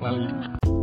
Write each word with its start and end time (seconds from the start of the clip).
Well. 0.00 0.79